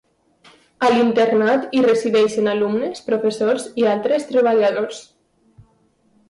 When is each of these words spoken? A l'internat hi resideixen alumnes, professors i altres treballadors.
A 0.85 0.87
l'internat 0.93 1.67
hi 1.79 1.83
resideixen 1.87 2.49
alumnes, 2.53 3.03
professors 3.11 3.69
i 3.83 3.87
altres 3.93 4.27
treballadors. 4.33 5.05